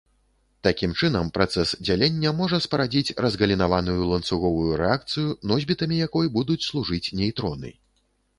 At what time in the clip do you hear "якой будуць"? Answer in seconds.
6.07-6.61